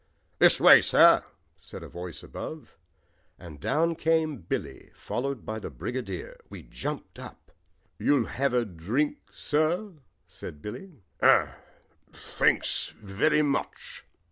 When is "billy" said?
4.37-4.89, 10.59-11.03